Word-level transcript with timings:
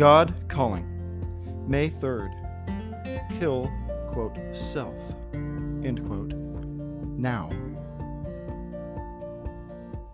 God 0.00 0.32
calling. 0.48 0.86
May 1.68 1.90
3rd. 1.90 2.32
Kill, 3.38 3.70
quote, 4.08 4.38
self, 4.56 4.96
end 5.34 6.06
quote, 6.06 6.32
now. 7.18 7.50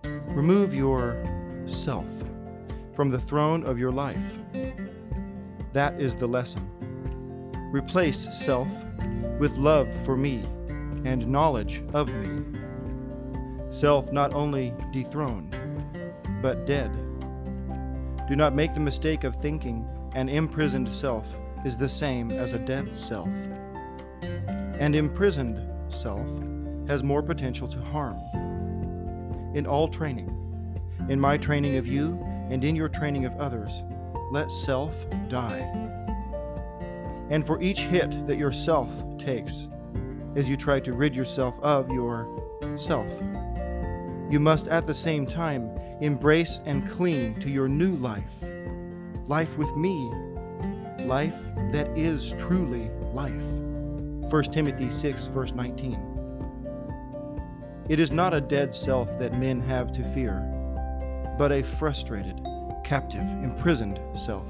Remove 0.03 0.75
your 0.75 1.23
self 1.69 2.05
from 2.95 3.11
the 3.11 3.21
throne 3.21 3.63
of 3.63 3.79
your 3.79 3.93
life. 3.93 4.27
That 5.73 6.01
is 6.01 6.17
the 6.17 6.27
lesson. 6.27 6.69
Replace 7.71 8.27
self 8.45 8.67
with 9.39 9.57
love 9.57 9.87
for 10.05 10.17
me 10.17 10.43
and 11.05 11.29
knowledge 11.29 11.85
of 11.95 12.13
me. 12.13 12.45
Self 13.71 14.11
not 14.11 14.35
only 14.35 14.75
dethroned, 14.93 15.57
but 16.43 16.67
dead. 16.67 16.91
Do 18.29 18.35
not 18.35 18.55
make 18.55 18.75
the 18.75 18.81
mistake 18.81 19.23
of 19.23 19.37
thinking 19.37 19.89
an 20.15 20.29
imprisoned 20.29 20.93
self 20.93 21.27
is 21.65 21.77
the 21.77 21.89
same 21.89 22.33
as 22.33 22.53
a 22.53 22.59
dead 22.59 22.97
self. 22.97 23.29
An 24.81 24.95
imprisoned 24.95 25.61
self 25.93 26.29
has 26.89 27.05
more 27.05 27.23
potential 27.23 27.69
to 27.69 27.81
harm. 27.83 28.19
In 29.55 29.65
all 29.65 29.87
training, 29.87 30.29
in 31.09 31.21
my 31.21 31.37
training 31.37 31.77
of 31.77 31.87
you 31.87 32.21
and 32.51 32.65
in 32.65 32.75
your 32.75 32.89
training 32.89 33.27
of 33.27 33.37
others, 33.37 33.83
let 34.33 34.51
self 34.51 34.95
die. 35.29 35.61
And 37.31 37.47
for 37.47 37.63
each 37.63 37.81
hit 37.81 38.27
that 38.27 38.39
your 38.39 38.53
self 38.53 38.91
takes, 39.19 39.69
as 40.35 40.49
you 40.49 40.57
try 40.57 40.81
to 40.81 40.93
rid 40.93 41.15
yourself 41.15 41.59
of 41.61 41.91
your 41.93 42.27
self, 42.77 43.07
you 44.29 44.41
must 44.41 44.67
at 44.67 44.85
the 44.85 44.95
same 44.95 45.27
time 45.27 45.71
embrace 46.01 46.61
and 46.67 46.89
cling 46.91 47.41
to 47.41 47.49
your 47.49 47.69
new 47.69 47.97
life 47.97 48.25
life 49.27 49.57
with 49.57 49.75
me, 49.77 50.09
life 51.05 51.35
that 51.73 51.89
is 51.97 52.31
truly 52.39 52.89
life. 53.13 53.33
1 54.31 54.43
Timothy 54.53 54.91
6, 54.91 55.27
verse 55.29 55.53
19. 55.53 55.99
It 57.89 57.99
is 57.99 58.13
not 58.13 58.35
a 58.35 58.41
dead 58.41 58.73
self 58.73 59.19
that 59.19 59.39
men 59.39 59.61
have 59.63 59.93
to 59.93 60.05
fear, 60.13 60.41
but 61.39 61.51
a 61.51 61.63
frustrated, 61.63 62.41
captive, 62.85 63.23
imprisoned 63.43 63.99
self. 64.17 64.47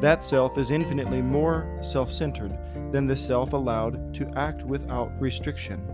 That 0.00 0.22
self 0.22 0.56
is 0.58 0.70
infinitely 0.70 1.22
more 1.22 1.80
self 1.82 2.12
centered 2.12 2.56
than 2.92 3.06
the 3.06 3.16
self 3.16 3.54
allowed 3.54 4.14
to 4.14 4.30
act 4.36 4.62
without 4.62 5.10
restriction. 5.20 5.84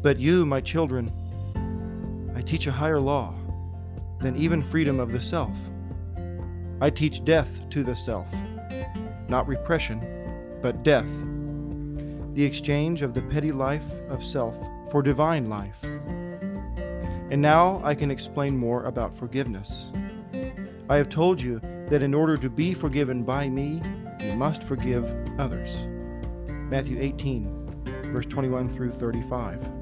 But 0.00 0.18
you, 0.18 0.44
my 0.46 0.60
children, 0.60 1.12
I 2.34 2.42
teach 2.42 2.66
a 2.66 2.72
higher 2.72 3.00
law 3.00 3.34
than 4.20 4.36
even 4.36 4.62
freedom 4.62 5.00
of 5.00 5.12
the 5.12 5.20
self. 5.20 5.56
I 6.80 6.90
teach 6.90 7.24
death 7.24 7.68
to 7.70 7.84
the 7.84 7.94
self, 7.94 8.26
not 9.28 9.46
repression, 9.46 10.00
but 10.62 10.82
death, 10.82 11.10
the 12.34 12.44
exchange 12.44 13.02
of 13.02 13.14
the 13.14 13.22
petty 13.22 13.52
life 13.52 13.84
of 14.08 14.24
self 14.24 14.56
for 14.90 15.02
divine 15.02 15.48
life. 15.48 15.78
And 17.30 17.40
now 17.40 17.80
I 17.84 17.94
can 17.94 18.10
explain 18.10 18.56
more 18.56 18.84
about 18.84 19.16
forgiveness. 19.16 19.86
I 20.88 20.96
have 20.96 21.08
told 21.08 21.40
you 21.40 21.60
that 21.88 22.02
in 22.02 22.14
order 22.14 22.36
to 22.36 22.50
be 22.50 22.74
forgiven 22.74 23.22
by 23.22 23.48
me, 23.48 23.82
you 24.20 24.34
must 24.34 24.62
forgive 24.62 25.04
others. 25.38 25.70
Matthew 26.48 26.98
18, 27.00 28.10
verse 28.12 28.26
21 28.26 28.68
through 28.68 28.92
35. 28.92 29.81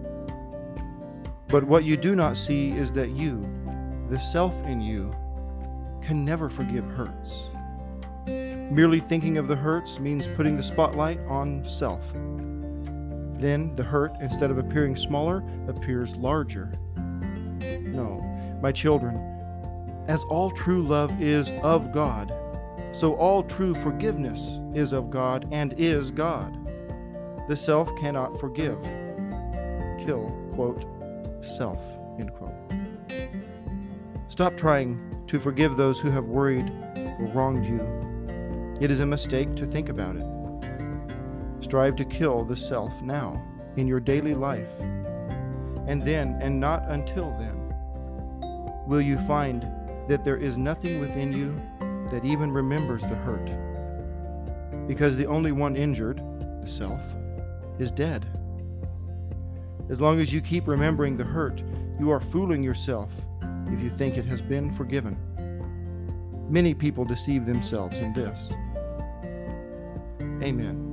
But 1.51 1.65
what 1.65 1.85
you 1.85 1.97
do 1.97 2.15
not 2.15 2.37
see 2.37 2.69
is 2.71 2.93
that 2.93 3.11
you, 3.11 3.45
the 4.09 4.21
self 4.21 4.55
in 4.65 4.81
you, 4.81 5.13
can 6.01 6.25
never 6.25 6.49
forgive 6.49 6.85
hurts. 6.85 7.51
Merely 8.27 9.01
thinking 9.01 9.37
of 9.37 9.49
the 9.49 9.57
hurts 9.57 9.99
means 9.99 10.29
putting 10.37 10.57
the 10.57 10.63
spotlight 10.63 11.19
on 11.29 11.67
self. 11.67 12.13
Then 13.41 13.75
the 13.75 13.83
hurt, 13.83 14.13
instead 14.21 14.53
of 14.53 14.59
appearing 14.59 14.97
smaller, 14.97 15.43
appears 15.67 16.15
larger. 16.17 16.73
No, 17.59 18.21
my 18.63 18.71
children, 18.71 19.17
as 20.07 20.23
all 20.25 20.53
true 20.53 20.87
love 20.87 21.11
is 21.21 21.51
of 21.63 21.91
God, 21.91 22.33
so 22.93 23.15
all 23.15 23.43
true 23.43 23.75
forgiveness 23.75 24.59
is 24.75 24.93
of 24.93 25.11
God 25.11 25.49
and 25.51 25.75
is 25.79 26.13
God. 26.13 26.57
The 27.49 27.57
self 27.57 27.89
cannot 27.97 28.39
forgive. 28.39 28.81
Kill, 29.99 30.31
quote, 30.55 30.85
self, 31.43 31.79
end 32.19 32.33
quote. 32.33 32.55
Stop 34.29 34.57
trying 34.57 35.25
to 35.27 35.39
forgive 35.41 35.77
those 35.77 35.99
who 35.99 36.11
have 36.11 36.25
worried 36.25 36.71
or 36.97 37.31
wronged 37.35 37.65
you. 37.67 37.81
It 38.81 38.91
is 38.91 39.01
a 39.01 39.07
mistake 39.07 39.55
to 39.57 39.67
think 39.67 39.89
about 39.89 40.17
it. 40.17 40.27
Strive 41.63 41.97
to 41.97 42.05
kill 42.05 42.45
the 42.45 42.57
self 42.57 43.01
now 43.03 43.43
in 43.77 43.87
your 43.87 44.01
daily 44.01 44.35
life, 44.35 44.71
and 45.87 46.03
then, 46.03 46.39
and 46.41 46.59
not 46.59 46.89
until 46.89 47.31
then, 47.39 47.57
will 48.87 49.01
you 49.01 49.19
find 49.27 49.63
that 50.09 50.25
there 50.25 50.37
is 50.37 50.59
nothing 50.59 51.01
within 51.01 51.33
you 51.33 51.61
that 52.11 52.25
even 52.25 52.51
remembers 52.51 53.03
the 53.03 53.15
hurt. 53.15 53.49
Because 54.89 55.17
the 55.17 55.27
only 55.27 55.53
one 55.53 55.77
injured, 55.77 56.21
the 56.61 56.69
self, 56.69 57.01
is 57.79 57.93
dead. 57.93 58.27
As 59.91 60.01
long 60.01 60.21
as 60.21 60.33
you 60.33 60.41
keep 60.41 60.69
remembering 60.69 61.17
the 61.17 61.25
hurt, 61.25 61.63
you 61.99 62.11
are 62.11 62.21
fooling 62.21 62.63
yourself 62.63 63.11
if 63.73 63.81
you 63.81 63.91
think 63.91 64.17
it 64.17 64.25
has 64.25 64.41
been 64.41 64.73
forgiven. 64.73 65.17
Many 66.49 66.75
people 66.75 67.05
deceive 67.05 67.45
themselves 67.45 67.97
in 67.99 68.13
this. 68.13 68.53
Amen. 70.43 70.90